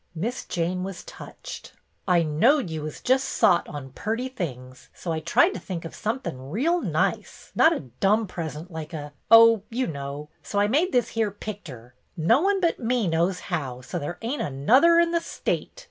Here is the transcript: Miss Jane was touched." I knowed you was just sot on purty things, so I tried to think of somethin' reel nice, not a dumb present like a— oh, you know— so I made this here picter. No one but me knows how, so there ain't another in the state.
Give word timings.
Miss 0.15 0.45
Jane 0.45 0.81
was 0.83 1.03
touched." 1.03 1.73
I 2.07 2.23
knowed 2.23 2.71
you 2.71 2.81
was 2.81 3.01
just 3.01 3.23
sot 3.29 3.69
on 3.69 3.91
purty 3.91 4.29
things, 4.29 4.89
so 4.95 5.11
I 5.11 5.19
tried 5.19 5.51
to 5.51 5.59
think 5.59 5.85
of 5.85 5.93
somethin' 5.93 6.49
reel 6.49 6.81
nice, 6.81 7.51
not 7.53 7.71
a 7.71 7.81
dumb 7.81 8.25
present 8.25 8.71
like 8.71 8.93
a— 8.93 9.13
oh, 9.29 9.61
you 9.69 9.85
know— 9.85 10.29
so 10.41 10.57
I 10.57 10.67
made 10.67 10.91
this 10.91 11.09
here 11.09 11.29
picter. 11.29 11.93
No 12.17 12.41
one 12.41 12.59
but 12.59 12.79
me 12.79 13.07
knows 13.07 13.41
how, 13.41 13.81
so 13.81 13.99
there 13.99 14.17
ain't 14.23 14.41
another 14.41 14.99
in 14.99 15.11
the 15.11 15.21
state. 15.21 15.79